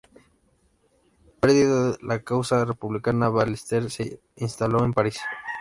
Perdida 1.41 1.95
la 2.01 2.23
causa 2.23 2.65
republicana, 2.65 3.29
Ballester 3.29 3.91
se 3.91 4.19
instaló 4.35 4.83
en 4.83 4.93
París. 4.93 5.19